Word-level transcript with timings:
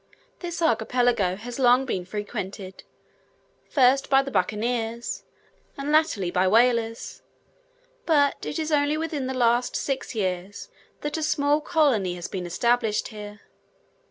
This 0.39 0.63
archipelago 0.63 1.35
has 1.35 1.59
long 1.59 1.85
been 1.85 2.05
frequented, 2.05 2.83
first 3.69 4.09
by 4.09 4.23
the 4.23 4.31
bucaniers, 4.31 5.25
and 5.77 5.91
latterly 5.91 6.31
by 6.31 6.47
whalers, 6.47 7.21
but 8.07 8.43
it 8.43 8.57
is 8.57 8.71
only 8.71 8.97
within 8.97 9.27
the 9.27 9.35
last 9.35 9.75
six 9.75 10.15
years, 10.15 10.69
that 11.01 11.17
a 11.17 11.21
small 11.21 11.61
colony 11.61 12.15
has 12.15 12.27
been 12.27 12.47
established 12.47 13.09
here. 13.09 13.41